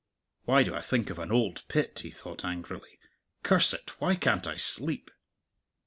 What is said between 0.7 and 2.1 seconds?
I think of an old pit?" he